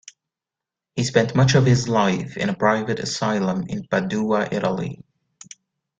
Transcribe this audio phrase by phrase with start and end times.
[0.95, 5.03] He spent much of his life in a private asylum in Padua, Italy.